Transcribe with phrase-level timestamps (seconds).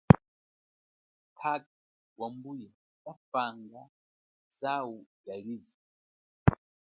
[1.39, 1.53] Khakha,
[2.19, 2.69] wa mbuya
[3.03, 3.81] kafanga
[4.59, 4.91] zau
[5.25, 5.75] lialize.